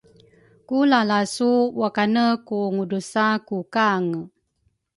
ku 0.67 0.77
lalasu 0.91 1.51
wakane 1.81 2.25
ku 2.47 2.57
ngudusa 2.73 3.25
ku 3.47 3.57
kange. 3.73 4.21